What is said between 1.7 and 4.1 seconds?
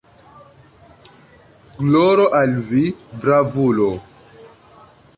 Gloro al vi, bravulo!